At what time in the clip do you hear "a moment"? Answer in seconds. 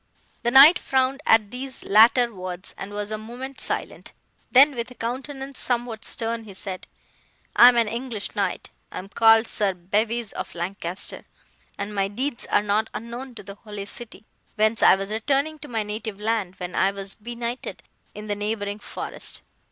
3.11-3.61